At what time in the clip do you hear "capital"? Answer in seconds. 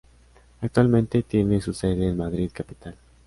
2.51-2.95